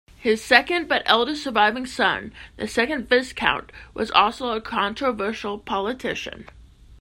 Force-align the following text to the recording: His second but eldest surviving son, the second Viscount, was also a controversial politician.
His 0.17 0.43
second 0.43 0.87
but 0.87 1.03
eldest 1.05 1.43
surviving 1.43 1.85
son, 1.85 2.33
the 2.57 2.67
second 2.67 3.07
Viscount, 3.07 3.71
was 3.93 4.09
also 4.09 4.49
a 4.49 4.59
controversial 4.59 5.59
politician. 5.59 6.47